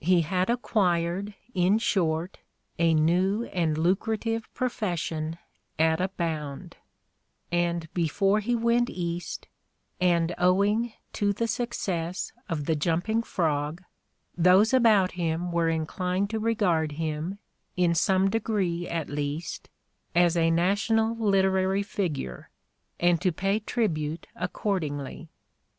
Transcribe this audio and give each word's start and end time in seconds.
He 0.00 0.22
had 0.22 0.48
"acquired," 0.48 1.34
in 1.52 1.76
short, 1.76 2.38
"a 2.78 2.94
new 2.94 3.44
and 3.44 3.76
lucrative 3.76 4.48
profession 4.54 5.36
at 5.78 6.00
a 6.00 6.08
bound"; 6.08 6.78
and 7.52 7.86
before 7.92 8.40
he 8.40 8.56
went 8.56 8.86
Bast, 8.88 9.48
and 10.00 10.34
owing 10.38 10.94
to 11.12 11.34
the 11.34 11.46
success 11.46 12.32
of 12.48 12.64
"The 12.64 12.74
Jumping 12.74 13.22
Frog," 13.22 13.82
"those 14.34 14.72
about 14.72 15.10
him 15.12 15.52
were 15.52 15.68
inclined 15.68 16.30
to 16.30 16.38
regard 16.38 16.92
him, 16.92 17.38
in 17.76 17.94
some 17.94 18.30
degree 18.30 18.88
at 18.88 19.10
least, 19.10 19.68
as 20.14 20.38
a 20.38 20.50
national 20.50 21.16
literary 21.18 21.82
figure, 21.82 22.48
and 22.98 23.20
to 23.20 23.30
pay 23.30 23.58
tribute 23.60 24.26
accordingly." 24.34 25.28